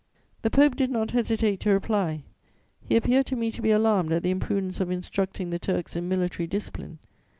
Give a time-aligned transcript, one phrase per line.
[0.41, 2.23] "The Pope did not hesitate to reply;
[2.83, 6.09] he appeared to me to be alarmed at the imprudence of instructing the Turks in
[6.09, 6.97] military discipline.